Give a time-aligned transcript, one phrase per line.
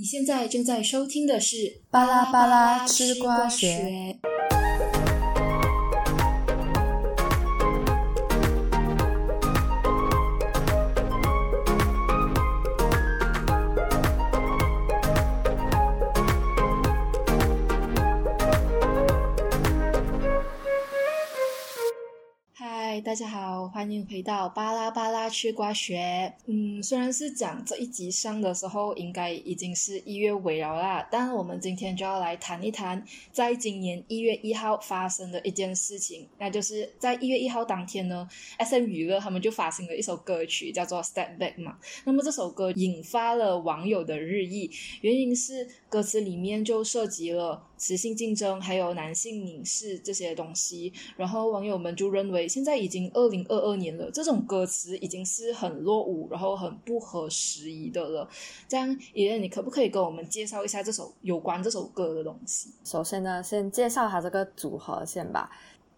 [0.00, 1.56] 你现在正在收听的是
[1.90, 4.16] 《巴拉巴拉吃瓜学》。
[23.08, 26.30] 大家好，欢迎回到巴拉巴拉吃瓜学。
[26.44, 33.02] 嗯，虽然是讲这一集上的时候，应该已经是一月尾了啦，但我们今天就要来谈一谈，
[33.32, 41.78] 在今年一月一号发生的一件事情，那就是在一月一号当天呢，S M 娱乐他们就发行了一首歌曲，叫做《Step Back》嘛。
[42.04, 58.28] 那么这首歌引发了网友的热议，原因是歌词里面就涉及了雌性竞争，还有男性凝视这些东西，然后网友们就认为现在已经二零二二年了，这种歌词已经是很落伍，然后很不合时宜的了。
[58.68, 62.70] 这样，爷爷，你可不可以跟我们介绍一下这首有关这首歌的东西？
[62.84, 65.50] 首先呢，先介绍他这个组合先吧。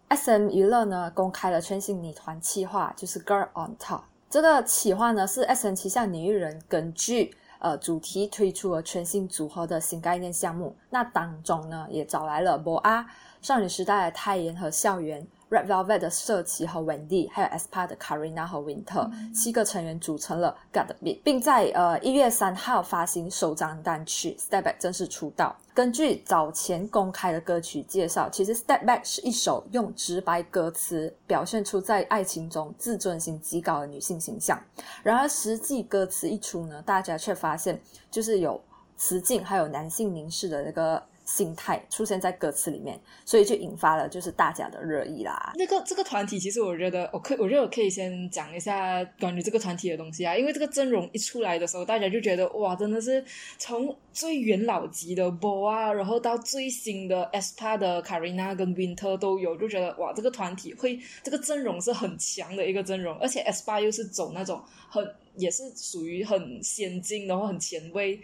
[0.09, 4.01] S M 娱乐呢公开了全新女团企划，就是 Girl on Top。
[4.29, 10.75] 这个企划呢是 S M 旗下女艺人根据呃主题推出了全新组合的新概念项目。
[10.89, 13.05] 那当中呢也找来了博阿、
[13.41, 15.25] 少女时代的泰妍和校园。
[15.51, 25.53] Red Velvet 的社奇和 Wendy，还有 aespa 的 Karina 和 Winter，七个成员组成了 God Beat，并在呃一月三号发行首张单曲《Step Back》正式出道。
[25.73, 34.57] 根据早前公开的歌曲介绍，其实《Step Back》是一首用直白歌词表现出在爱情中自尊心极高的女性形象。
[35.03, 37.77] 然而实际歌词一出呢，大家却发现
[38.09, 38.61] 就是有
[38.95, 41.03] 雌竞还有男性凝视的那个。
[41.31, 45.53] 心态出现在歌词里面，所以就引发了就是大家的热议啦。
[45.55, 50.35] 那个这个团体，其实我觉得我可，我觉得我可以先讲一下关于这个团体的东西啊。
[50.35, 53.23] 因为这个阵容一出来的时候，大家就觉得哇，真的是
[53.57, 65.01] 从最元老级的 BO 啊，然后到最新的 SPA 的 Karina 跟 Winter 都有，就觉得哇，这个团体会这个阵容是很强的一个阵容，而且 SPA 又是走那种很
[65.37, 68.19] 也是属于很先进，然后很前卫。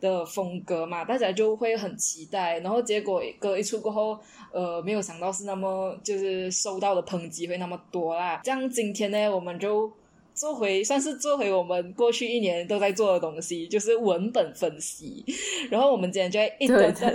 [0.00, 4.18] 的风格嘛，大家就会很期待，然后结果歌一出过后，
[4.52, 8.40] 呃，没有想到是那么就是受到的抨击会那么多啦。
[8.42, 9.92] 这样今天呢，我们就
[10.34, 15.24] 做回算是做回我们过去一年都在做的东西，就是文本分析。
[15.70, 17.14] 然后我们今天就一段段，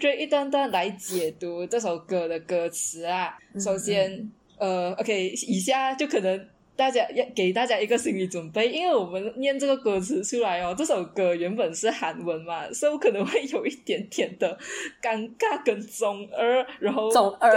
[0.00, 3.36] 就一段段来解读这首歌的歌词啊。
[3.58, 6.48] 首先，呃，OK，以下就可能。
[6.76, 14.58] 大家要给大家一个心理准备，因为我们念这个歌词出来哦，这首歌原本是韩文嘛，所以可能会有一点点的
[15.02, 17.50] 尴尬跟中二，然后中二，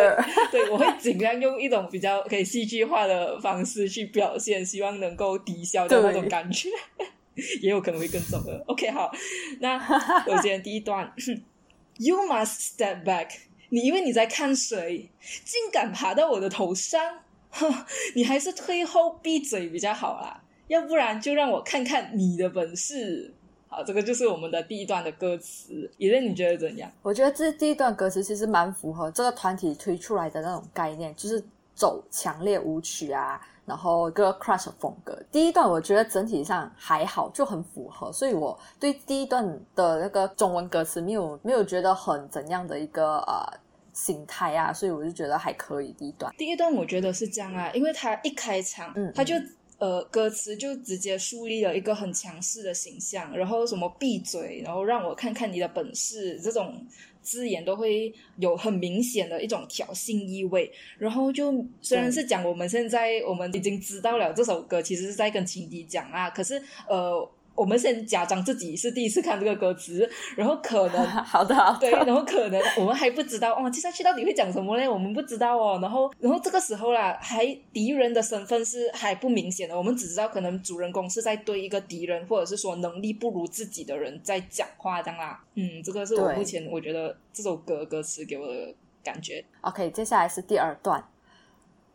[0.49, 6.69] 对，我会尽量用一种比较可以戏剧化的方式去表现，希望能够抵消掉那种感觉，
[7.61, 8.57] 也有可能会更中二。
[8.67, 9.11] OK，好，
[9.59, 9.77] 那
[10.25, 11.13] 首先第一段，
[11.99, 13.31] You must step back，
[13.67, 15.09] 你因为你在看谁，
[15.43, 17.19] 竟敢爬到我的头上。
[17.51, 17.73] 哼，
[18.15, 23.33] 你还是退后闭嘴比较好啦，要不然就让我看看你的本事。
[23.67, 26.91] 好，这个就是我们的第一段的歌词，伊人你觉得怎样？
[27.03, 31.43] 我觉得这第一段歌词其实蛮符合这个团体推出来的那种概念，就是
[31.75, 35.15] 走强烈舞曲啊，然后 girl crush 风格。
[35.31, 39.45] 第一段我觉得整体上还好，就很符合，所以我对第一段
[39.75, 43.59] 的那个中文歌词没有没有觉得很怎样的一个呃。
[43.93, 45.93] 心态啊，所以我就觉得还可以。
[45.97, 49.35] 第一段，第一段我觉得是这样啊，因为他一开场，嗯，他就
[49.77, 56.85] 呃歌词就直接树立了一个很强势的形象，然后什么闭嘴，然后让我看看你的本事，这种
[57.21, 60.71] 字眼都会有很明显的一种挑衅意味。
[60.97, 67.29] 然后就虽然是讲我们现在我们已经知道了这首歌其实是在跟情敌讲啊，可是呃。
[67.59, 74.87] 我们先假装自己是第一次看这个歌词，然后可能 好的，对，然后可能我们还不知道哦，接下去到底会讲什么嘞？
[74.87, 75.77] 我们不知道哦。
[75.81, 85.43] 然后，然后这个时候啦，还敌人的身份是还不明显的，我们只知道可能主人公是在对一个敌人，或者是说能力不如自己的人在讲话，这样啦。
[85.55, 88.73] 嗯，这个是我目前我觉得这首歌歌词给我的
[89.03, 89.43] 感觉。
[89.59, 91.03] OK，接下来是第二段，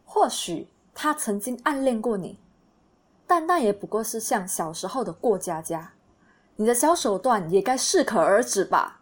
[0.05, 2.39] 或许他曾经暗恋过你。
[3.27, 5.93] 但那也不过是像小时候的过家家，
[6.57, 9.01] 你的小手段也该适可而止吧？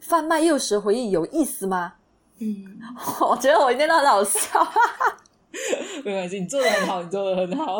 [0.00, 1.94] 贩卖幼时回忆有意思吗？
[2.38, 2.78] 嗯，
[3.20, 4.40] 我觉得我念到很好笑，
[6.04, 7.78] 没关系，你做的很好，你做的很好。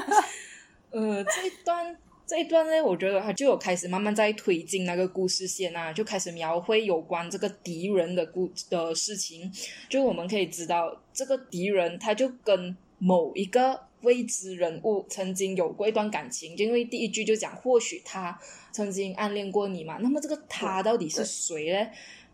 [0.90, 1.96] 呃，这一段
[2.26, 9.50] 这一段呢，我觉得他就有开始慢慢在推进那个故事线啊，就开始描绘有关这个敌人的故的事情。
[9.88, 13.80] 就我们可以知道，这个敌人他就跟某一个。
[14.02, 18.38] 未知人物曾经有过一段感情，就因为第一句就讲或许他
[18.70, 21.90] 曾经暗恋过你嘛，那么这个他到底是谁呢？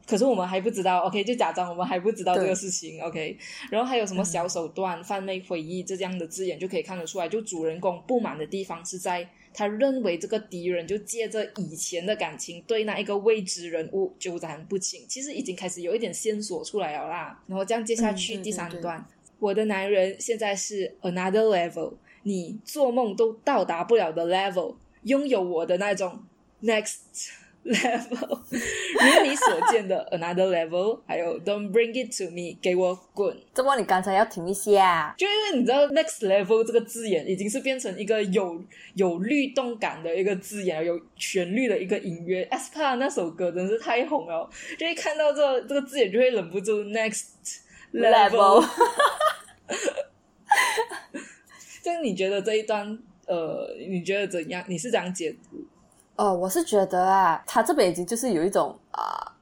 [0.06, 3.37] 可是我们还不知道，OK，就假装我们还不知道这个事情，OK。
[3.70, 17.43] 然后还有什么小手段、贩卖回忆这样的字眼就可以看得出来，就主人公不满的地方是在他认为这个敌人就借着以前的感情对那一个未知人物纠缠不清，其实已经开始有一点线索出来了啦。
[17.47, 19.06] 然后这样接下去第三段，
[19.38, 26.25] 我的男人现在是 another level，你做梦都到达不了的 level，拥有我的那种
[26.62, 26.99] next。
[27.69, 33.37] level， 如你所见的 another level，还有 don't bring it to me，给我滚！
[33.52, 35.12] 怎么你刚才要停一下？
[35.19, 38.62] 就因为你知道 next level 这个字眼已经是变成一个有
[38.94, 42.49] 有律动感的一个字眼，有旋律的一个音乐。
[42.50, 44.49] aespa 那首歌真是太红了，
[44.79, 47.26] 就一看到这这个字眼就会忍不住 next
[47.93, 48.64] level。
[51.82, 54.62] 就是你觉得这一段呃，你觉得怎样？
[54.67, 55.64] 你是怎样解读？
[56.17, 59.32] 哦，我是觉得啊，他这边已经就是有一种啊，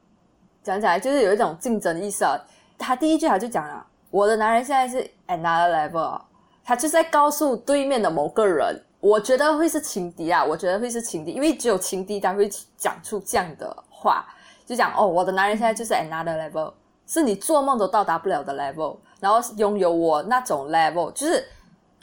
[0.62, 2.38] 讲起来就是有一种竞争意识啊。
[2.78, 6.20] 他第一句他就讲了，我的男人现在是 another level，
[6.62, 14.26] 他就是在告诉对面的某个人，我觉得会是情敌啊，我觉得会是情敌，因为只有情敌才会讲出这样的话，
[14.66, 16.72] 就讲哦，我的男人现在就是 another level，
[17.06, 21.44] 是你做梦都到达不了的 level，然后拥有我那种 level，就是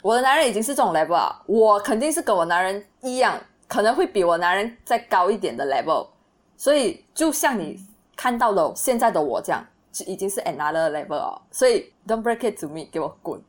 [0.02, 3.38] 我的男人已经是这种 level 啊，我肯定是跟我男人一样。
[3.66, 6.06] 可能会比我男人再高一点的 level，
[6.56, 7.78] 所以就像你
[8.14, 11.40] 看到的现在的我这样，就已经是 another level 哦。
[11.50, 13.40] 所以 don't break it to me，给我滚！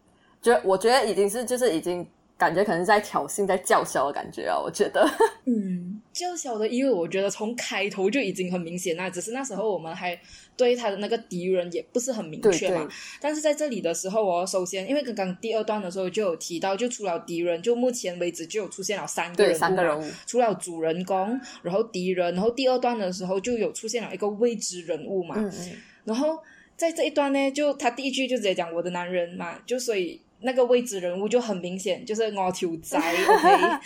[0.42, 2.08] 觉我觉得已经是就是已经。
[2.38, 4.60] 感觉可能在挑衅，在叫嚣的感觉啊！
[4.60, 5.10] 我觉得，
[5.46, 9.10] 嗯，叫嚣的意味，我觉得从开头就已经很明显啦。
[9.10, 10.20] 只是那时候我们还
[10.58, 12.88] 对他的那个敌人也不是很明确嘛。
[13.22, 25.36] 但是在这里的时候，我首先因为刚刚第二段的时候就有提到，就除了敌人，就目前为止就有出现了三个人，三个人物，除了主人公，然后敌人，然后第二段的时候就有出现了一个未知人物嘛。
[25.38, 25.72] 嗯嗯。
[26.04, 26.38] 然后
[26.76, 30.22] 在这一段呢，就他第一句就直接讲我的男人嘛，就所以。
[30.46, 33.80] 那个未知人物就很明显，就是我条仔，OK。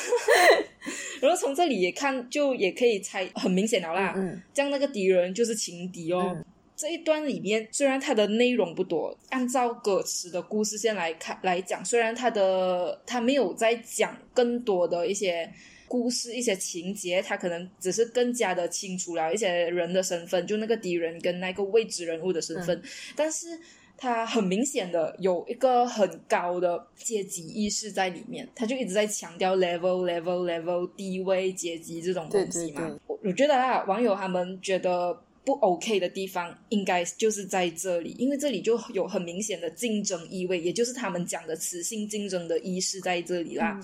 [1.22, 4.14] 然后从这里也看，就也可以猜，很明显了啦。
[4.16, 6.36] 嗯，这样那个敌人就是情敌哦。
[6.74, 15.52] 这一段里面虽然它的内容不多，按照歌词的故事线来看来讲，虽然它的它没有在讲更多的一些
[15.86, 22.82] 故事、一些情节，他可能只是更加的清楚了一些人的身份，就那个敌人跟那个未知人物的身份，
[23.14, 23.60] 但是。
[24.00, 32.96] 他很明显的有一个很高的阶级意识在里面，他就一直在强调 level level level 地位阶级这种东西嘛。
[33.06, 35.14] 我我觉得啊，网友他们觉得
[35.44, 43.78] 不 OK 的地方，应该就是在这里，因为这里就有很明显的竞争意味，也就是他们讲的雌性竞争的意识在这里啦。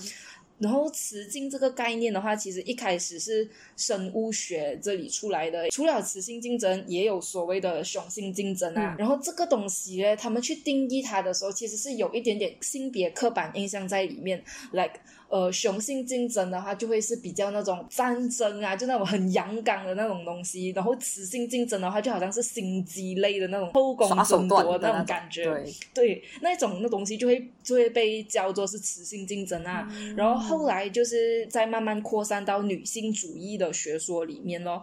[0.59, 5.69] 然后雌竞这个概念的话，其实一开始是生物学这里出来的。
[5.71, 8.97] 除了雌性竞争，也有所谓的雄性竞争啊。
[8.99, 14.43] 然后这个东西呢，他们去定义它的时候，其实是有一点点性别刻板印象在里面
[14.73, 15.01] ，like。
[15.29, 25.45] 呃，雄性竞争的话，就会是比较那种战争啊，就那种很阳刚的那种东西；然后雌性竞争的话，就好像是心机类的那种后宫争夺那种感觉。
[25.93, 29.89] 对，那种那东西就会就会被叫做是雌性竞争啊。
[30.17, 34.83] 然后后来就是在慢慢扩散到女性主义的学说里面咯。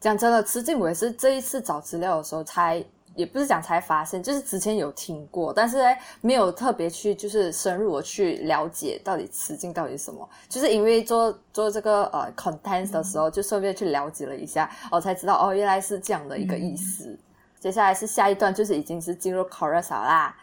[0.00, 2.84] 讲真的，雌竞我也是这一次找资料的时候才。
[3.16, 5.78] 也不是讲才发现，就是之前有听过，但是
[6.20, 10.28] 没有特别去就是深入的去了解到底词境到底是什么。
[10.48, 17.18] 就是因为做做这个呃 content 的时候，就顺便去了解了一下，我才知道哦，原来是这样的一个意思。
[17.58, 20.36] 接下来是下一段，就是已经是进入 chorus 啦。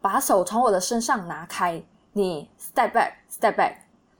[0.00, 1.82] 把手从我的身上拿开，
[2.12, 3.72] 你 step back，step back，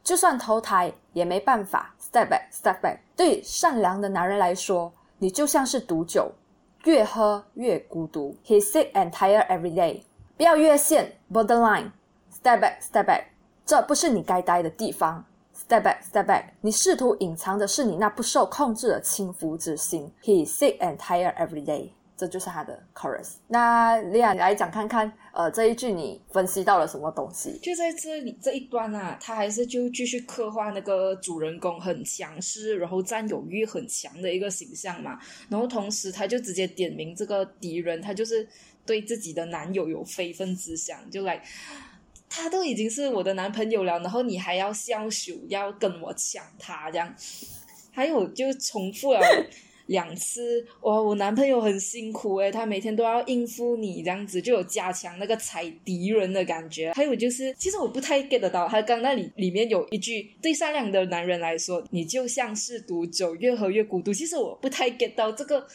[0.02, 2.98] 就算投胎也没办法，step back，step back。
[3.14, 6.32] 对善良的男人来说，你就像是毒酒。
[6.88, 8.34] 越喝越孤独。
[8.46, 10.00] He's sick and tired every day。
[10.38, 11.90] 不要越线，borderline。
[12.32, 13.24] Step back, step back。
[13.66, 15.22] 这不是你该待的地方。
[15.54, 16.44] Step back, step back。
[16.62, 20.10] 你试图隐藏的是你那不受控制的轻浮之心。
[20.22, 21.90] He's sick and tired every day。
[22.18, 23.34] 这就是他的 chorus。
[23.46, 27.56] 那李亚来讲看看，呃，这一句你分析到了什么东西？
[27.62, 35.16] 就在这里这一段啊，他还是就继续刻画那个主人公很强势，然后占有欲很强的一个形象嘛。
[35.48, 38.46] 然后同时他就直接点名这个敌人，他就是
[38.84, 41.40] 对自己的男友有非分之想，就来
[42.28, 47.14] 他都已经是我的男朋友了，然后你还要笑羞，要跟我抢他这样，
[47.92, 49.20] 还有就重复了。
[49.88, 56.92] 两次，哇，我男朋友很辛苦诶，他每天都要应付你这样子，就有加强那个踩敌人的感觉。
[56.94, 64.12] 还有就是，其实我不太 get 到，他刚那里里面有一句，对善良的男人来说，你就像是毒酒，越喝越孤独。
[64.12, 65.66] 其实我不太 get 到这个。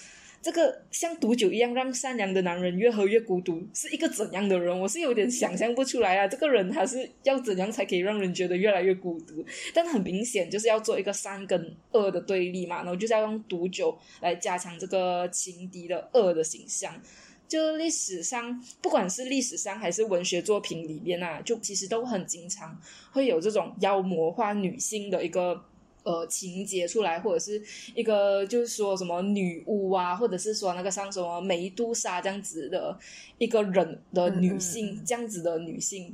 [0.44, 4.78] 这个像毒酒一样让善良的男人越喝越孤独，是一个怎样的人？
[4.78, 6.28] 我是有点想象不出来啊！
[6.28, 9.46] 这个人他是要怎样才可以让人觉得越来越孤独？
[9.74, 16.94] 但很明显就是要做一个善跟恶的对立嘛，然后就是要用毒酒来加强这个情敌的恶的形象。
[17.48, 22.78] 就历史上，不管是历史上还是文学作品里面啊，就其实都很经常
[23.14, 25.64] 会有这种妖魔化女性的一个。
[26.04, 27.64] 呃，情节出来，或者是
[27.96, 32.98] 一个就是说什么女巫啊，或者是说那个像什么梅杜莎这样子的
[33.38, 36.14] 一个人的女性，这样子的女性，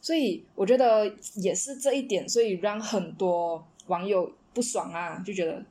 [0.00, 5.62] 所以我觉得也是这一点，所以让很多网友不爽啊，就觉得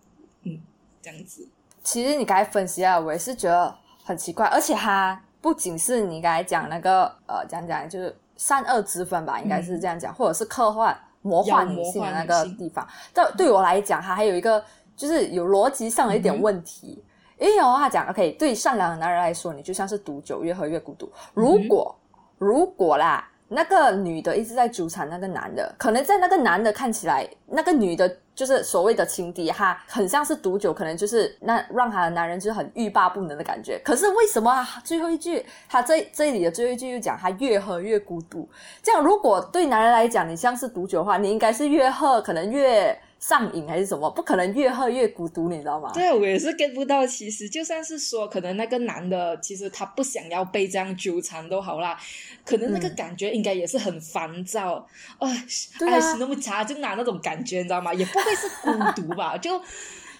[0.43, 0.61] 嗯
[1.01, 1.47] 这样子。
[1.83, 10.95] 其实你刚才分析啊，我也是觉得很奇怪，而且它不仅是你刚才讲那个呃讲讲就是善恶之分吧，应该是这样讲，或者是刻画。
[11.21, 14.63] 魔幻女性的那个地方，但对我来讲，它还有一个
[14.95, 17.03] 就是有逻辑上的一点问题。
[17.37, 21.09] 因为有话讲，OK，对善良的男人来说，你就像是毒酒，越喝越孤独。
[21.33, 21.95] 如果
[22.37, 23.27] 如果啦。
[23.51, 33.81] 那个女的一直在纠缠那个男的，可能在那个男的看起来，那个女的就是所谓的情敌哈，很像是毒酒，可能就是那让他的男人就是很欲罢不能的感觉。
[33.83, 38.47] 可是为什么最后一句他这这里的最后一句又讲他越喝越孤独？
[38.83, 42.97] 这样如果对男人来讲，你像是毒酒的话，你应该是越喝可能越。
[43.19, 44.09] 上瘾还是什么？
[44.11, 45.91] 不可能越喝越孤独，你知道吗？
[45.93, 47.05] 对，我也是 get 不到。
[47.05, 51.99] 其实就算是说，可能那个男的其实他不想要被这样纠缠都好啦，
[52.45, 57.93] 可能那个感觉应该也是很烦躁啊，爱是那么差，就拿那种感觉，你知道吗？
[57.93, 59.37] 也不会是孤独吧？
[59.39, 59.61] 就。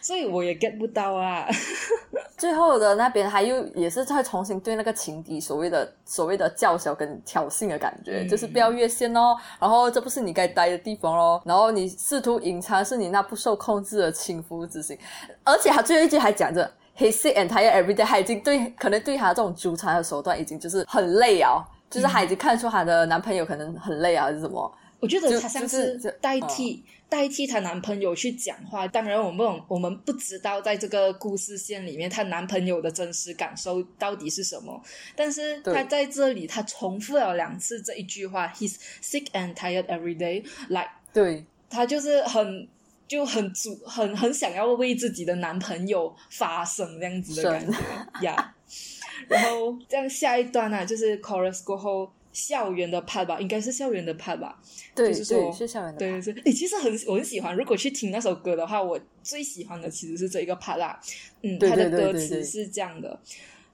[0.10, 1.46] 所以我也 get 不到啊。
[2.36, 9.38] 最后的那边，他又也是在重新对那个情敌所谓的所谓的叫嚣跟挑衅的感觉，就是不要越线哦。
[9.60, 11.40] 然后这不是你该待的地方哦。
[11.46, 14.98] 然后你试图隐藏是你那不受控制的轻浮之心。
[15.44, 18.04] 而且他最后一句还讲着，he sick and tired every day。
[18.04, 24.74] 他已经对可能对他这种纠缠的手段已经就是很累啊，就是他已经看出他的男朋友可能很累啊，还是什么？
[25.00, 26.84] 我觉得她像是代替。
[27.10, 34.80] 代替她男朋友去讲话，当然我们我们不知道在这个故事线里面，她男朋友的真实感受到底是什么。
[35.16, 42.68] 但是她在这里，她重复了两次这一句话：“He's sick and tired every day。” Like，对，她就是很
[43.08, 47.80] 就很主很很想要为自己的男朋友发声这样子的感觉
[48.22, 48.54] 呀。
[49.28, 52.12] 然后这样下一段呢，就是 chorus 过后。
[52.32, 54.62] 校园的 part 吧，应该是校园的 part 吧。
[54.96, 55.98] 对，是说是校园的。
[56.00, 57.56] 对对对，诶，其实很我很喜欢。
[57.56, 61.00] 如果去听那首歌的话，我最喜欢的其实是这一个 part 啦。
[61.42, 63.20] 嗯，他的歌词是这样的：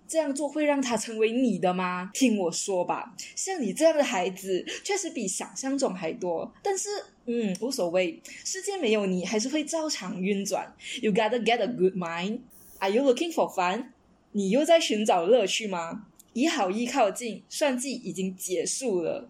[0.07, 2.09] 这样做会让他成为你的吗？
[2.13, 6.51] 听我说吧，像你这样的孩子确实比想象中还多。
[6.61, 6.89] 但是，
[7.25, 10.73] 嗯，无所谓，世界没有你还是会照常运转。
[11.01, 12.39] You gotta get a good mind.
[12.79, 13.87] Are you looking for fun?
[14.33, 16.07] 你又在寻找乐趣吗？
[16.35, 19.29] 以好意靠近，算计已经结束了，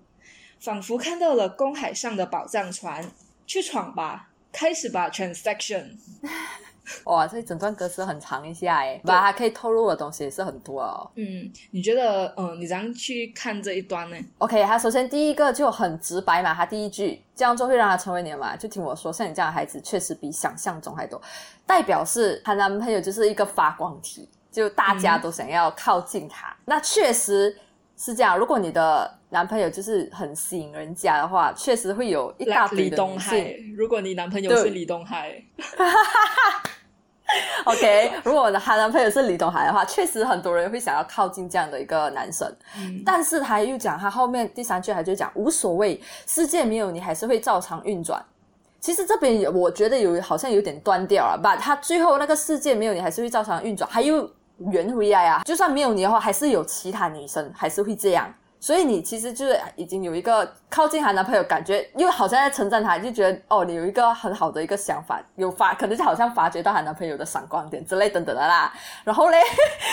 [0.59, 3.05] 仿佛看到了公海上的宝藏船，
[3.45, 5.91] 去闯吧，开始吧，transaction。
[7.05, 11.11] 哇，这整段歌词很长一下哎，把它可以透露的东西也是很多哦。
[11.13, 21.21] 嗯，你觉得，嗯，你怎样去看这一段呢？OK，他首先第一个就很直白嘛，他第一句这样做会让他成为你的嘛，就听我说，像你这样的孩子确实比想象中还多，
[21.67, 24.27] 代表是她男朋友就是一个发光体。
[24.55, 27.53] 就大家都想要靠近他，那确实
[27.97, 28.37] 是这样。
[28.37, 33.75] 如果你的男朋友就是很吸引人家的话，确实会有一大堆的女性。
[33.77, 35.43] 如果你男朋友是李东海
[37.65, 42.49] ，OK，如果他男朋友是李东海的话，确实很多人会想要靠近这样的一个男生。
[43.05, 48.23] 但是他又讲，他后面第三句他就讲无所谓，世界没有你还是会照常运转。
[48.79, 54.31] 其实这边我觉得有好像有点断掉了，把他最后那个世界没有你还是会照常运转，还有。
[54.57, 55.41] 圆回来啊！
[55.45, 58.33] 就算没有你的话，还是有其他女生还是会这样。
[58.57, 68.73] 所以你其实就是已经有一个靠近她男朋友，感觉又好像在称赞她，就觉得哦，你有一个很好的一个想法，有发可能就好像发觉到她男朋友的闪光点之类等等的啦。
[69.03, 69.39] 然后嘞，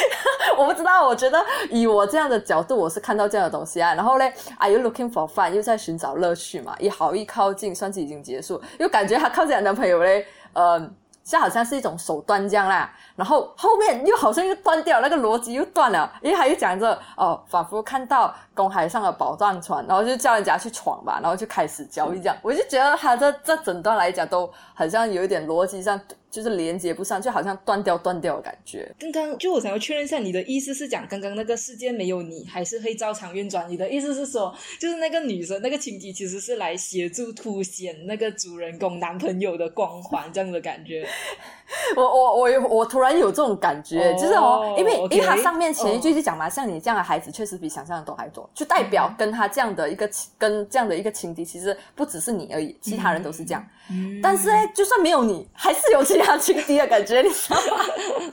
[0.57, 3.93] 我不知道，我觉得以我这样的角度，我是看到这样的东西啊。
[3.95, 5.53] 然后嘞，Are you looking for fun？
[5.53, 6.75] 又在寻找乐趣嘛？
[6.79, 10.95] 一好一靠近，算是已经结束，又感觉她靠近她男朋友嘞，嗯。
[11.23, 26.01] 像好像是一种手段这样啦，然后后面又好像又断掉，那个逻辑又断了，因为他又讲着哦，仿佛看到公海上的宝藏船，然后就叫人家去闯吧，然后就开始交易这样，我就觉得他这这整段来讲都好像有一点逻辑上
[26.33, 28.91] 就是连接不上，就好像断掉断掉的感觉。
[28.99, 33.69] 刚刚就我想要确认一下，你的意思是讲刚刚那个世界没有你还是会照常运转？
[33.69, 41.07] 你的意思是说，就是那个女生那个情敌其实是来协助凸显那个主人公男朋友的光环这样的感觉？
[41.95, 50.09] 我我我我突然有这种感觉，就是哦，因为因为他上面前一句就就讲嘛，像你这样的孩子确实比想象的都还多，就代表跟他这样的一个
[50.39, 53.67] 跟这样的一个情敌，其实不只是你而已，其他人都是这样。
[54.23, 57.85] 但是哎，就算没有你，还是有其他情敌的感觉，你知道吗？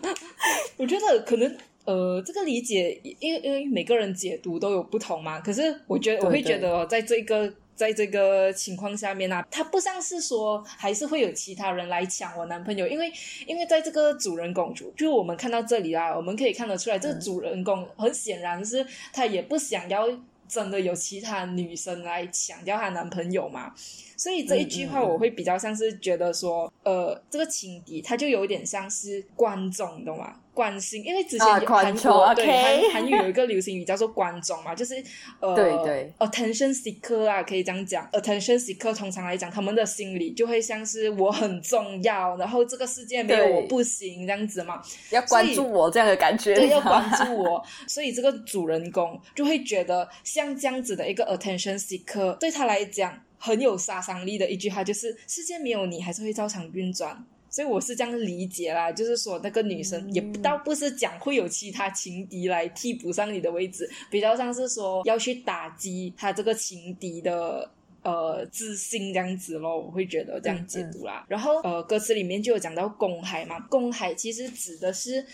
[0.77, 5.39] 我觉得可能呃，这个理解，因为因为每个人解读都有不同嘛。
[5.39, 13.11] 可是我觉得我会觉得，在这个在这个情况下面呢，他不像是说还是会有其他人来抢我男朋友，因为
[13.47, 20.07] 因为在这个主人公主，就我们看到这里啦，我们可以看得出来，这个主人公很显然是他也不想要
[20.49, 23.73] 真的有其他女生来抢掉她男朋友嘛。
[24.17, 30.41] 所以这一句话我会比较像是觉得说，呃，这个情敌他就有点像是观众，懂吗？
[30.53, 34.95] 关心，因为之前韩国对韩韩语有一个流行语叫做“观众”嘛，就是
[35.39, 38.07] 呃对对，attention seeker 啊，可以这样讲。
[38.11, 47.63] attention seeker 通常来讲，他们的心理就会像是我很重要，然后这个世界没有我不行这样子嘛，要关注我这样的感觉，对，要关注我。
[47.87, 53.21] 所以这个主人公就会觉得，像这样子的一个 attention seeker 对他来讲。
[53.41, 57.17] 很有杀伤力的一句话，就是世界没有你还是会照常运转，
[57.49, 58.91] 所以我是这样理解啦。
[58.91, 67.69] 就是说，那个女生也倒不是讲会有其他情敌来替补上你的位置，比较像是说要去打击他这个情敌的
[68.03, 69.79] 呃自信这样子咯。
[69.79, 71.25] 我会觉得这样解读啦。
[71.27, 75.25] 然后呃，歌词里面就有讲到公海嘛，公海其实指的是。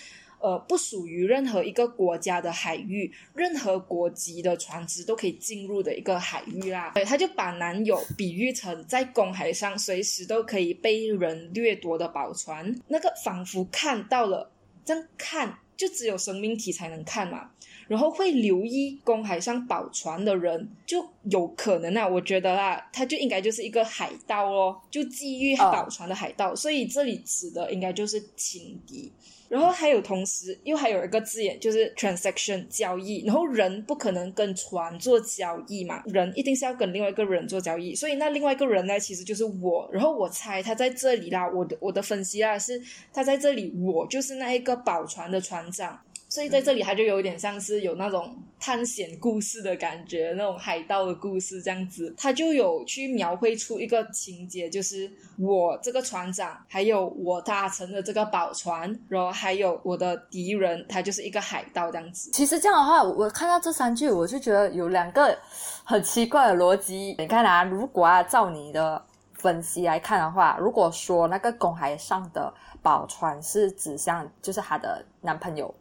[0.45, 6.91] 呃，不属于任何一个国家的海域，任何国籍的船只都可以进入的一个海域啦。
[6.93, 14.51] 对，他就把男友比喻成在公海上随时都可以被人掠夺的宝船，那个仿佛看到了，
[14.85, 17.49] 这样看就只有生命体才能看嘛。
[17.87, 26.55] 然后会留意公海上宝船的人，就有可能啊，我觉得啦，他就应该就是一个海盗哦，就觊觎宝船的海盗。
[26.55, 29.11] 所以这里指的应该就是情敌。
[29.47, 33.23] 然后还有，同时又还有一个字眼，就是 transaction 交易。
[33.25, 37.93] 然后人不可能跟船做交易嘛，人一定是要跟另外一个人做交易。
[37.93, 39.89] 所以那另外一个人呢，其实就是我。
[39.91, 42.81] 然后我猜他在这里啦，我的我的分析啊是，
[43.13, 45.99] 他在这里，我就是那一个保船的船长。
[46.27, 52.13] 所以在这里，他就有点像是有那种探险故事的感觉，那种海盗的故事这样子。
[52.17, 62.31] 他就有去描绘出一个情节，就是我这个船长，还有我搭乘的这个宝船，然后还有我的敌人，他就是一个海盗这样子。
[62.31, 65.37] 其实这样的话，我看到这三句，我就觉得有两个
[65.85, 67.15] 很奇怪的逻辑。
[67.19, 69.01] 你看啊，如果啊，照你的
[69.33, 75.73] 分析来看的话，如果说那个公海上的宝船是指向就是她的男朋友。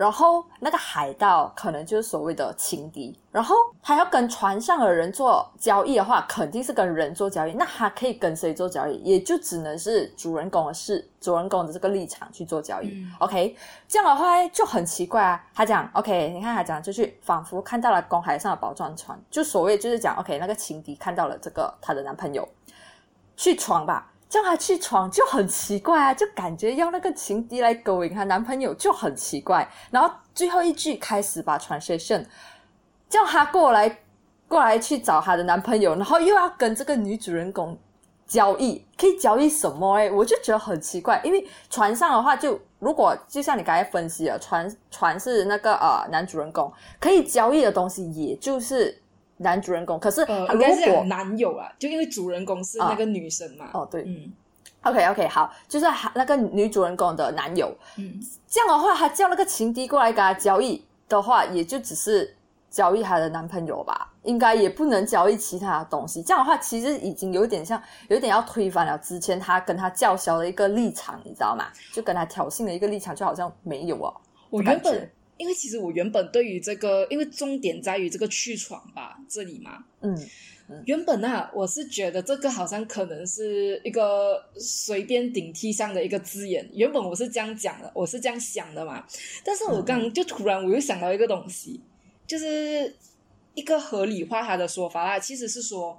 [0.00, 7.52] 然后那个海盗可能就是所谓的情敌，然后他要跟船上的人做交易的话，肯定是跟人做交易。
[7.52, 8.96] 那他可以跟谁做交易？
[9.02, 13.06] 也就只能是主人公的事，主人公的这个立场去做交易。
[13.18, 13.54] OK，
[13.86, 15.44] 这样的话就很奇怪啊。
[15.52, 22.48] 他讲 OK，你看他讲就去仿佛看到了公海上的宝藏船，就所谓就是讲 OK，那个情敌看到了这个他的男朋友
[23.36, 24.10] 去闯吧。
[24.30, 29.68] 叫她去闯就很奇怪啊，就感觉要那个情敌来勾引她男朋友就很奇怪。
[29.90, 32.24] 然后最后一句开始把 transition
[33.08, 33.98] 叫她过来，
[34.46, 37.76] 过来去找她的男朋友，然后又要跟这个女主人公
[38.26, 39.96] 交易，可以交易什么？
[39.96, 41.20] 诶我就觉得很奇怪。
[41.24, 48.96] 因为船上的话，就如果就像你刚才分析了，船船是那个呃男主人公可以交易的东西，也就是。
[49.42, 53.70] 男主人公，可是如果男友啊，就因为主人公是那个女生嘛。
[53.72, 54.30] 哦，对，嗯
[54.82, 57.74] ，OK OK，好，就是那个女主人公的男友。
[57.96, 62.36] 嗯，这样的话，他叫那个情敌过来跟他交易的话，也就只是
[62.70, 66.22] 交易他的男朋友吧，应该也不能交易其他的东西。
[66.22, 71.64] 这样的话，其实已经有点像，有点要推翻了之前他跟他叫嚣的一个立场，你知道吗？
[71.94, 74.14] 就跟他挑衅的一个立场，就好像没有哦。
[74.50, 75.10] 我原本。
[75.40, 80.14] 因为其实我原本对于这个，因为重点在于这个去闯吧，这里嘛，嗯，
[80.84, 86.68] 原本啊，我是觉得这个好像可能是一个随便顶替上的一个字眼。
[86.74, 89.06] 原本我是这样讲的，我是这样想的嘛。
[89.42, 91.80] 但是我刚就突然我又想到一个东西，
[92.26, 92.94] 就是
[93.54, 95.98] 一个合理化他的说法啦，其实是说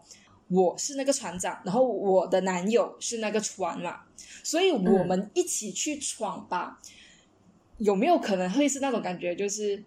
[0.50, 4.02] 我是那个船长，然后我的男友是那个船嘛，
[4.44, 6.80] 所以我们一起去闯吧。
[7.84, 9.36] 有没有可能会是那种感觉？
[9.36, 9.84] 就是，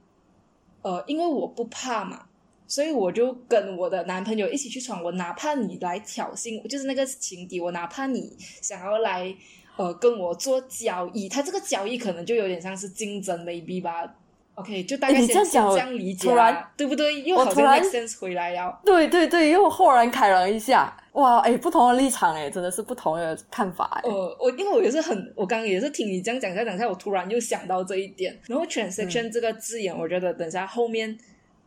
[0.83, 2.27] 呃，因为我不怕嘛，
[2.67, 5.03] 所以我就跟我的男朋友一起去闯。
[5.03, 9.35] 我哪怕你来挑衅，就是那个情敌，我哪怕你想要来
[9.77, 14.15] 呃跟我做交易，他这个交易可能就有点像是竞争 maybe 吧。
[14.57, 17.23] OK，就大概这样这样理解突然啊，对不对？
[17.23, 18.81] 又好像我突然 make sense 回来了。
[18.85, 28.37] 对对对，又豁然开朗一下，哇，哎，不同的立场，哎，真的是不同的看法，哎，呃，我因为我也是很，我刚刚也是听你这样讲下讲下，我突然又想到这一点。
[28.49, 31.17] 然后 transaction 这个字眼，我觉得等下后面，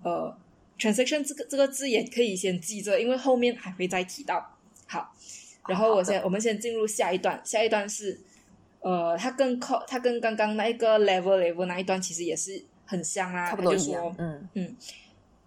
[0.03, 0.35] 呃
[0.77, 4.45] ，transaction 这个这个字眼可以先记着，因为后面还会再提到。
[4.85, 5.13] 好，
[5.67, 8.19] 然后我先我们先进入下一段，下一段是，
[8.81, 14.75] 呃，它跟 co 它跟刚刚那一个 level level 那一段其实也是很像啊，差不多一样，嗯，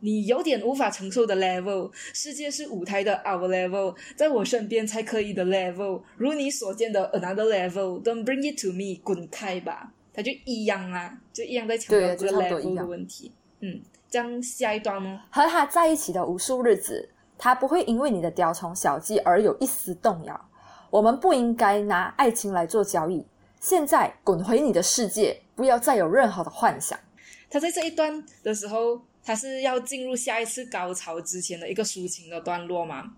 [0.01, 9.93] 你有点无法承受的 level，世界是舞台的 our level，在我身边才可以的 level，如你所见的 another level，don't bring it to me，滚开吧！
[10.13, 13.33] 他就一样啊，就一样在强调对这个 level 的样问题。
[13.61, 15.21] 嗯，这样下一段呢？
[15.31, 17.09] 和他在一起的无数日子，
[17.39, 20.49] 他不会因为你的雕虫小技而有一丝动摇。
[20.91, 23.25] 我们不应该拿爱情来做交易。
[23.61, 26.99] 现在滚回你的世界，不要再有任何的幻想。
[27.49, 33.13] 他在这一段的时候，他是要进入下一次高潮之前的一个抒情的段落嘛。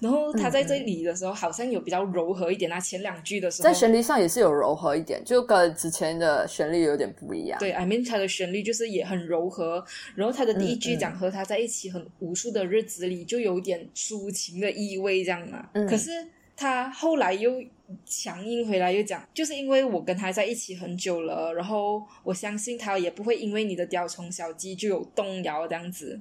[0.00, 2.80] 然后他在这里的时候，好像有比较柔和一点啊。
[2.80, 7.56] 前两句的时候，在旋律上也是有柔和一点，就跟之前的旋律有点不一样。
[7.60, 9.84] 对，I mean 它的旋律就是也很柔和，
[10.16, 15.68] 然后他的第一句讲和他在一起很无数的日子里，就有点抒情的意味这样嘛。
[15.74, 16.10] 嗯可是
[16.56, 17.62] 他后来又
[18.04, 26.20] 强硬回来，又讲，就是因为我跟他在一起很久了，然后我相信他也不会因为你的雕虫小技就有动摇这样子。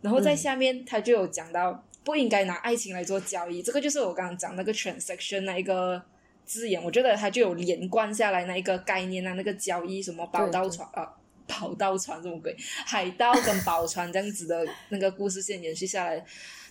[0.00, 6.02] 然后在嗯下面他就有讲到，不应该拿爱情来做交易，这个就是我刚刚讲那个 transaction 那一个
[6.44, 11.14] 字眼，我觉得他就有连贯下来那一个概念啊，那个交易什么宝刀船啊。
[11.50, 12.54] 宝刀船什么鬼？
[12.84, 16.22] 海盗跟宝船这样子的那个故事线延续下来，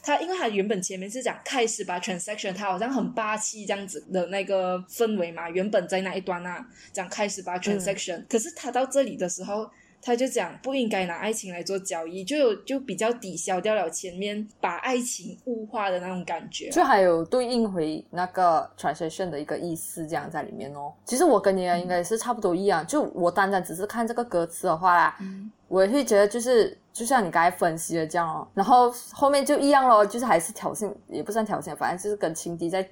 [0.07, 9.69] 他因为他原本前面是讲开始把 transaction，他好像很霸气这样子的那个氛围嘛，原本在那一端啊讲开始把 transaction，、可是他到这里的时候，
[10.01, 16.69] 他就讲不应该拿爱情来做交易，就有就比较抵消掉了前面把爱情物化的那种感觉。
[16.69, 20.93] 就还有对应回那个 transaction 的一个意思，这样在里面哦。
[21.03, 32.89] 其实我跟你啊应该是差不多一样，就我单单只是看这个歌词的话啦，嗯我也会觉得就是就像你刚才分析的这样哦，然后后面就一样咯，就是还是挑衅，也不算挑衅，反正就是跟情敌在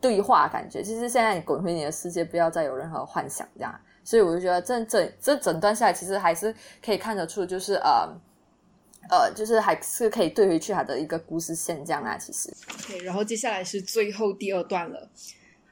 [0.00, 3.74] 对话，感觉就是现在你滚回你的世界，不要再有任何幻想这样。
[4.04, 8.08] 所以我就觉得这整这整段下来，其实还是可以看得出，就是呃
[9.10, 12.16] 呃，就是还是可以对回去他的一个故事线这样啊。
[12.16, 15.10] 其实，OK，然后接下来是最后第二段了。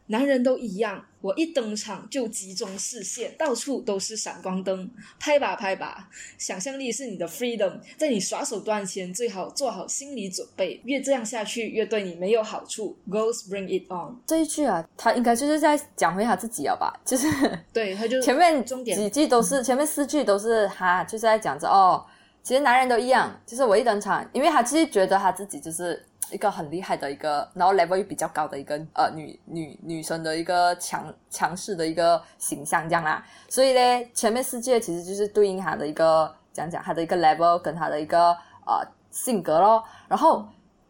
[0.06, 6.06] 男人都一样，我一登场就集中视线，到处都是闪光灯，拍吧拍吧，
[6.36, 12.94] 想象力是你的 freedom，在你耍手段前最好做好心理准备，越这样下去越对你没有好处。
[13.08, 16.92] Girls bring it on，这一句啊，他应该就是在讲回他自己了吧？
[17.06, 17.26] 就是
[17.72, 22.04] 对，他就前面几句都是，前面四句都是他就是在讲着哦，
[22.42, 38.30] 其实男人都一样，就是我一登场，因为他其实觉得他自己就是一个很厉害的一个，然后 level 又比较高的一个呃女女女生的一个强强势的一个形象这样啦，所以呢，前面四句其实就是对应他的一个讲讲他的一个 level 跟他的一个
[38.66, 40.44] 呃性格咯，然后。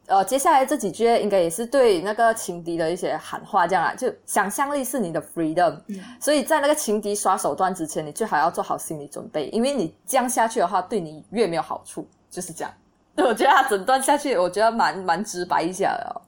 [0.07, 12.70] 呃，接下来这几句应该也是对那个情敌的一些喊话，这样啊，就想象力是你的 freedom，、嗯所以在那个情敌耍手段之前，你最好要做好心理准备，因为你这样下去的话，对你越没有好处，就是这样。
[13.22, 16.20] 我觉得他整段下去，我觉得蛮蛮直白一下、哦。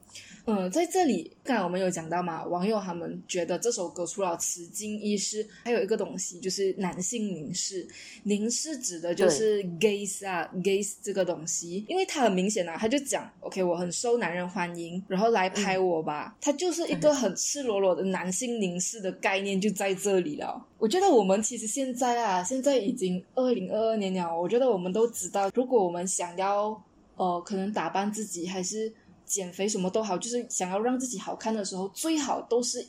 [0.48, 7.84] 嗯，在这里，刚才我们有讲到嘛，网友他们觉得这首歌除了词经意识，还有一个东西就是男性凝视。
[8.22, 20.64] 凝视指的就是 gaze 啊，gaze 这个东西，因为他很明显啊，他就讲，OK，我很受男人欢迎，然后来拍我吧，他就是一个很赤裸裸的男性凝视的概念就在这里了。
[20.78, 26.80] 我觉得我们其实现在啊，现在已经二零二二年了，我觉得我们都知道，如果我们想要
[27.16, 28.92] 呃，可能打扮自己还是。
[29.26, 32.86] 减肥什么都好，就是想要让自己好看的时候，最好都是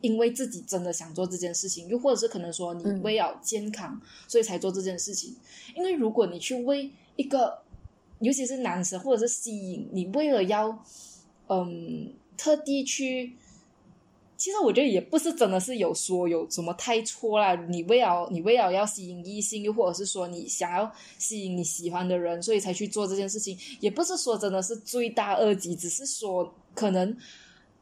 [0.00, 5.34] 因为自己真的想做这件事情，又或者是可能说你嗯为了健康，所以才做这件事情。
[5.74, 7.62] 因为如果你去为一个，
[8.20, 10.84] 尤其是男生或者是吸引你，为了要
[11.48, 13.34] 嗯特地去，
[14.38, 17.56] 其实我觉得也不是真的是有说有什么太错啦。
[17.68, 27.14] 你为了你为了要吸引异性，又或者是说你想要吸引你喜欢的人，所以才去做这件事情，也不是说真的是罪大恶极，只是说可能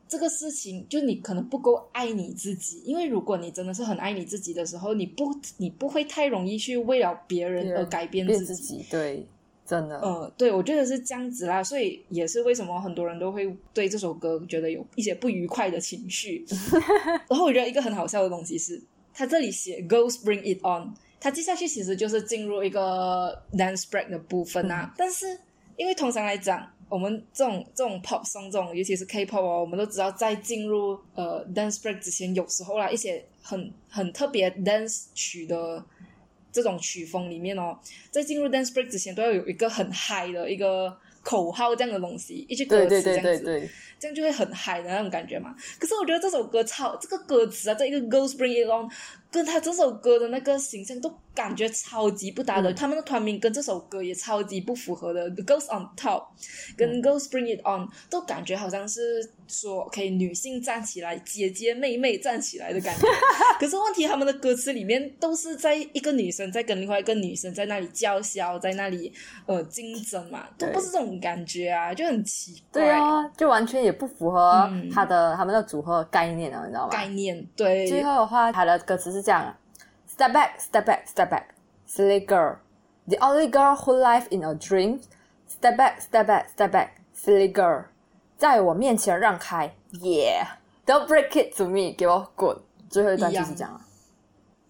[0.08, 2.80] 这个事情就你可能不够爱你自己。
[2.86, 8.54] 因为如果你真的是很爱你自己的时候，你不你不会太容易去为了别人而改变变自己。
[8.54, 9.26] 自己，对
[9.66, 16.46] 真的，呃，对，我觉得是这样子啦，所以也是为什么很多人都会对这首歌觉得有一些不愉快的情绪。
[17.28, 18.80] 然后我觉得一个很好笑的东西是，
[19.12, 24.94] 他这里写 “Girls Bring It On”，他接下去其实就是进入一个 dance break 的部分啊。
[24.96, 25.26] 但是
[25.76, 35.84] 因为通常来讲，我们这种这种 pop song 这种，尤其是 K-pop 哦，我们都知道在进入呃 dance break 之前，有时候啦一些很很特别 dance 曲的。
[36.56, 37.78] 这种曲风里面哦，
[38.10, 45.54] 在进入 dance break 之前，都要有一个很嗨的一个口号这样的东西，一句歌词这样子，这样就会很嗨的那种感觉嘛。
[45.78, 48.88] 可是我觉得这首歌超这个歌词啊，这一个 girls bring it on，
[49.36, 51.12] 跟他这首歌的那个形象都。
[51.36, 55.28] 感觉超级不搭的，他们的团名跟这首歌也超级不符合的。
[55.32, 56.28] The Girls on Top
[56.78, 59.02] 跟 Girls Bring It On 都感觉好像是
[59.46, 63.06] 说可以女性站起来，姐姐妹妹站起来的感觉。
[63.60, 69.12] 可是问题，他们的歌词里面都是在一个女生在跟另外一个女生在那里叫嚣，在那里
[69.44, 72.80] 呃竞争嘛，都不是这种感觉啊，就很奇怪。
[72.80, 76.88] 对啊，就完全也不符合他的他们的组合概念啊，你知道吗？
[76.90, 77.86] 概念对。
[77.86, 79.55] 最后的话，他的歌词是这样。
[80.09, 81.43] Step back, step back, step back,
[81.87, 82.57] silly girl.
[83.07, 84.99] The only girl who lives in a dream.
[85.47, 87.85] Step back, step back, step back, silly girl.
[88.37, 90.47] 在我面前让开，Yeah.
[90.85, 91.93] Don't break it to me.
[91.95, 92.57] 给我滚。
[92.89, 93.81] 最后一段就是这样了。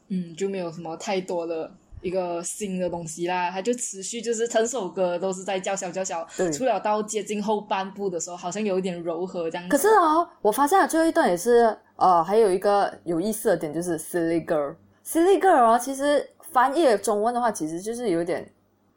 [0.10, 1.71] 嗯，就没有什么太多的
[2.02, 6.26] 一个新的东西啦，它就持续就是整首歌都是在叫嚣叫嚣。
[6.52, 9.68] 除了到接近后半部的时候，好像有一点柔和这样。
[9.68, 14.74] 可是哦，我发现了最后一段也是，呃，还有一个有意思的点就是 silly girl。
[15.04, 18.48] Silly girl，其实翻译中文的话，其实就是有点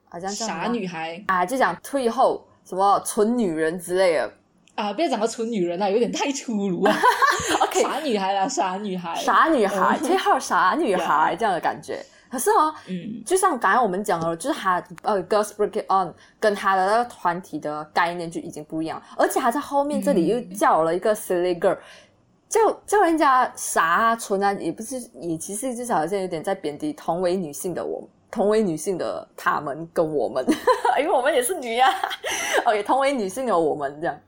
[0.10, 4.32] 好像傻女孩啊，就讲退后什么蠢女人之类的
[4.76, 6.96] 啊，不要讲个蠢女人啊，有点太粗鲁啊。
[7.62, 12.04] OK，傻女孩啦，傻女孩，傻女孩，退后傻女孩 这样的感觉。
[12.30, 21.78] 可是哦，嗯，就像刚才我们讲了，就是他呃，Girls Break It On 跟他的那个团体的概念就已经不一样，而且还在后面这里又叫了一个 Silly girl。
[22.48, 30.44] 叫叫人家傻啊、蠢啊，也不是，也其实至少好像有点在贬低同为女性的我，同为女性的他们跟我们，
[31.00, 31.88] 因为我们也是女呀。
[32.66, 34.20] OK，同为女性的我们这样。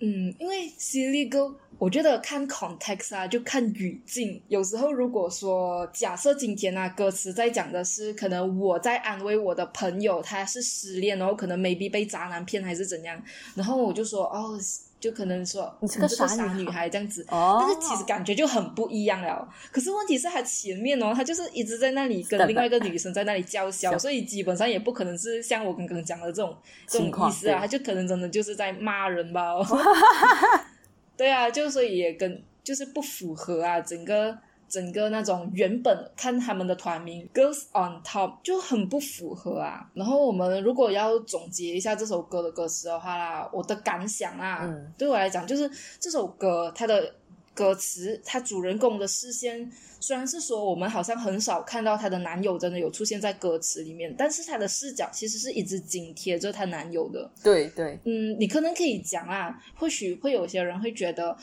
[0.00, 4.42] 嗯，因为 silly girl，我觉得看 context 啊，就看语境。
[4.48, 13.22] 有时候如果说假设今天啊，歌词在讲的是可能我在安慰我的朋友，他是失恋，然后可能 maybe 被渣男骗还是怎样，
[13.54, 14.58] 然后我就说哦。
[15.00, 19.48] 就可能说你是个傻女孩这样子，哦、但是其实感觉就很不一样了。
[19.70, 26.52] 可是问题是，他前面哦，他就是一直在那里跟另外一个女生在那里叫嚣，所以基本上也不可能是像我刚刚讲的这种
[26.88, 29.54] 这种意思啊，他就可能真的就是在骂人吧。
[31.18, 34.38] 对啊，就所以也跟就是不符合啊，整个。
[34.68, 39.90] 整个那种原本看他们的团名 Girls on Top 就很不符合啊。
[39.94, 47.14] 然后我们如果要总结一下这首歌的歌词的话啦，我的感想啊，对我来讲就是这首歌它的
[47.58, 49.68] 歌词，她主人公的视线
[49.98, 57.28] 虽然是说我们好像很少看到她的男友真的有出现在歌词里面，但是她的视角其实是一直紧贴着她男友的。
[57.42, 61.36] 对对，嗯，你可能可以讲啊，或许会有些人会觉得。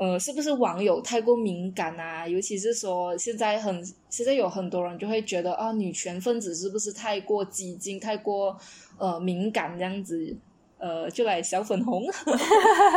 [0.00, 2.24] 呃，是不是网友太过敏感啊？
[2.24, 8.56] 尤其是说现在很现在有很多人就会觉得啊，女权分子是不是太过激进、太过
[8.96, 10.36] 呃敏感这样子？
[10.78, 12.04] 呃，就来小粉红。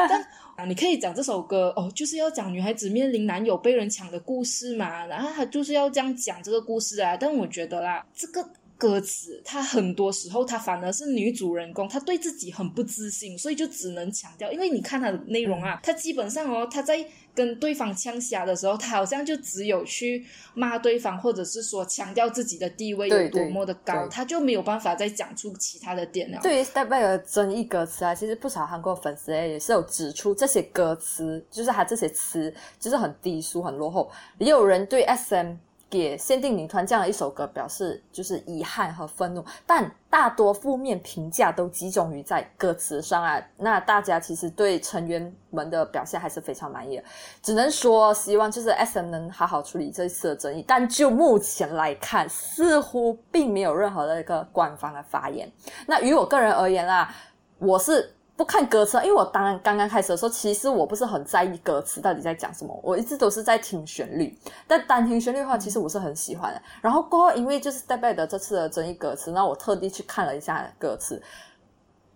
[0.10, 0.22] 但
[0.56, 7.17] 啊，你可以讲这首歌哦，就是要讲女孩子面临男友被人抢的故事嘛，然后他就是要这样讲这个故事啊。
[7.17, 8.48] 但我觉得啦，这个。
[8.78, 14.52] 歌词，他很多时候他反而是女主人公，她对自己很不自信，所以就只能强调。
[14.52, 16.98] 因为你看他的内容啊，他基本上哦，他在
[17.34, 26.39] 跟对方呛虾的时候，他好像就只有去骂对方，或者是说强调自己的地位有多么的高，他就没有办法再讲出其他的点了。
[26.41, 35.56] 对于 Step Back 的争议歌词啊，其实不少韩国粉丝也是有指出，这些歌词就是他这些词就是很低俗、很落后，也有人对 SM。
[35.91, 43.39] 给限定女团这样的一首歌表示就是遗憾和愤怒，但大多负面评价都集中于在歌词上啊。
[43.58, 47.01] 那大家其实对成员们的表现还是非常满意，
[47.43, 50.63] 只能说希望就是 S M 能好好处理这一次的争议。
[50.65, 55.51] 但就目前来看，似乎并没有任何的一个官方的发言。
[55.86, 57.13] 那于我个人而言啦，
[57.60, 58.15] 我是。
[58.41, 64.36] 不看歌词，因为我当然刚刚开始的时候，其实我不是很在意歌词到底在讲什么，我一直都是在听旋律。
[64.65, 66.60] 但单听旋律的话，其实我是很喜欢的。
[66.82, 71.21] 然后过后，因为就是 Step Back 的这次的争议歌词，那我特地去看了一下歌词。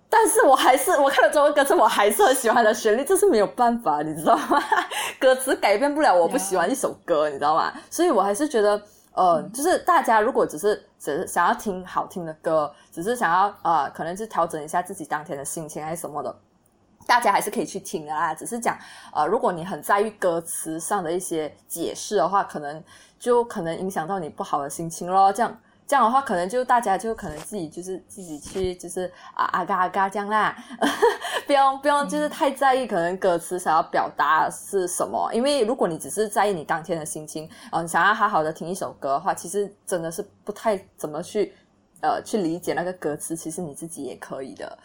[0.09, 4.59] 但是我还是我看了中文歌词，我还是很喜欢的旋律，这是没有办法，你知道吗？
[5.21, 7.71] 歌词改变不了我不喜欢一首歌，你知道吗？
[7.91, 8.81] 所以我还是觉得。
[9.15, 16.35] 呃，就是大家如果只是只是想要听好听的歌，只是想要呃，可能是调整一下自己当天的心情还是什么的，
[17.07, 18.33] 大家还是可以去听的啦。
[18.33, 18.77] 只是讲
[19.13, 22.83] 呃，如果你很在意歌词上的一些解释的话，可能
[23.17, 25.31] 就可能影响到你不好的心情咯。
[25.31, 25.57] 这样。
[25.87, 30.55] 这样的话，可能就大家就可能自己就是自己去就是啊啊嘎啊嘎这样啦，
[31.45, 41.53] 不用不用就是太在意可能歌词想要表达是什么，因为如果你只是在意你当天的心情，嗯，想要好好的听一首歌的话，其实真的是不太怎么去
[42.01, 44.77] 呃去理解那个歌词，其实你自己也可以的。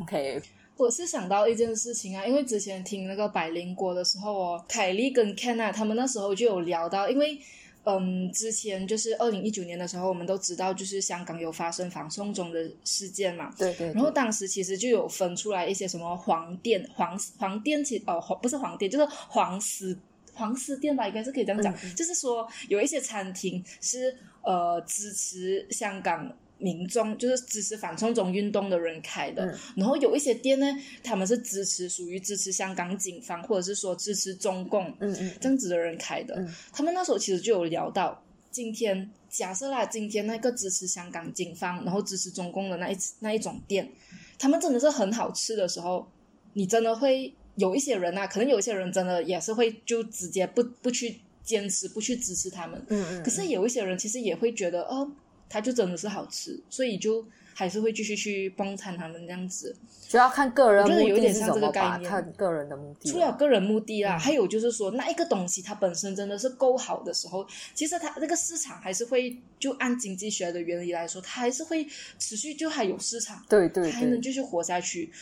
[0.00, 0.40] OK，
[0.78, 7.38] 我是想到一件事情啊，因为之前听那个百灵果的时候哦，凯莉跟 Ken 啊，他们那时候就有聊到，因为。
[7.84, 13.52] 嗯，之前就是二零一九年的时候，我们都知道，就是香港有发生反送中的事件嘛。
[13.58, 13.88] 对对。
[13.92, 19.98] 然后当时其实就有分出来一些什么黄店、黄黄店，其哦黄不是黄店，就是黄丝
[20.32, 21.74] 黄丝店吧，应该是可以这样讲。
[21.94, 26.32] 就是说有一些餐厅是呃支持香港。
[26.62, 29.44] 民众就是支持反送中运动的人开的，
[29.74, 30.66] 然后有一些店呢，
[31.02, 36.46] 他们是支持属于支持香港警方或者是说支持中共嗯嗯这样子的人开的。
[36.72, 43.90] 他们那时候其实就有聊到，今天假设啦，今天那个支持香港警方然后支持中共的那一那一种店，
[44.38, 46.06] 他们真的是很好吃的时候，
[46.52, 52.80] 你真的会有一些人啊，可能有一些人真的也是会就直接不不去坚持不去支持他们。
[52.88, 53.22] 嗯嗯。
[53.24, 55.10] 可是有一些人其实也会觉得哦。
[55.52, 59.76] 它就真的是好吃，所以就还是会继续去帮衬他们这样子，
[60.08, 63.10] 主要看个人，我觉得有点像这个概念，看个人的目的。
[63.10, 71.86] 除了个人目的啦，还有就是说，那一个东西它本身真的是够好的时候，其实它这个市场还是会，就按经济学的原理来说，它还是会
[72.18, 75.12] 持续，就还有市场，对对，还能继续活下去。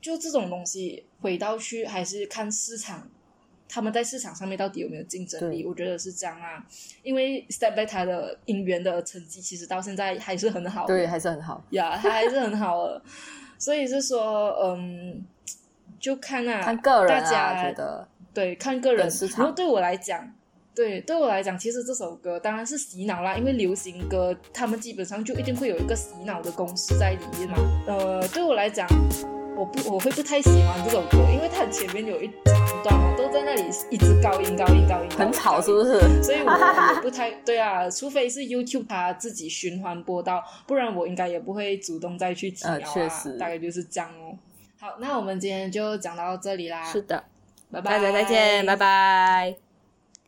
[0.00, 3.08] 就这种东西，回到去还是看市场。
[3.68, 5.64] 他们在市场上面到底有没有竞争力？
[5.64, 6.64] 我觉得是这样啊，
[7.02, 13.02] 因为 Step Back 他的音源的成绩其实到现在还是很好，对，还是很好呀， 他还是很好的。
[13.58, 15.24] 所以是说，嗯，
[15.98, 19.38] 就看啊，看个人，大家觉得对，看个人市场。
[19.38, 20.32] 然后对我来讲，
[20.74, 27.56] 对，对我来讲，其实这首歌当然是洗脑啦，因为流行歌他们基本上就一定会有一个洗脑的公式在里面嘛。
[27.86, 28.86] 呃，对我来讲。
[29.56, 36.22] 我不我会不太喜欢这首歌，因为它前面有一长段嘛，都在那里一直高音高音高音，很吵是不是？
[36.22, 36.50] 所以我
[36.94, 42.78] 也不太对啊，除非是 YouTube 它自己循环播到，不然我应该也不会主动再去听啊。
[42.80, 44.36] 确实，大概就是这样哦。
[44.80, 46.84] 好，那我们今天就讲到这里啦。
[46.84, 47.22] 是的，
[47.70, 49.63] 拜拜，再见，拜拜。